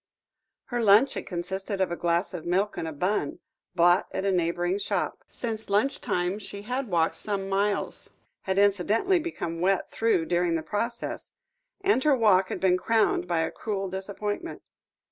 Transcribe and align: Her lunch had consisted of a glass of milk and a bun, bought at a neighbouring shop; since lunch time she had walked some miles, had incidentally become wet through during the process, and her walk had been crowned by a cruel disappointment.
Her 0.73 0.81
lunch 0.81 1.13
had 1.13 1.27
consisted 1.27 1.79
of 1.79 1.91
a 1.91 1.95
glass 1.95 2.33
of 2.33 2.43
milk 2.43 2.75
and 2.75 2.87
a 2.87 2.91
bun, 2.91 3.37
bought 3.75 4.07
at 4.11 4.25
a 4.25 4.31
neighbouring 4.31 4.79
shop; 4.79 5.23
since 5.27 5.69
lunch 5.69 6.01
time 6.01 6.39
she 6.39 6.63
had 6.63 6.87
walked 6.87 7.17
some 7.17 7.47
miles, 7.47 8.09
had 8.41 8.57
incidentally 8.57 9.19
become 9.19 9.61
wet 9.61 9.91
through 9.91 10.25
during 10.25 10.55
the 10.55 10.63
process, 10.63 11.35
and 11.81 12.03
her 12.03 12.15
walk 12.15 12.49
had 12.49 12.59
been 12.59 12.77
crowned 12.77 13.27
by 13.27 13.41
a 13.41 13.51
cruel 13.51 13.89
disappointment. 13.91 14.63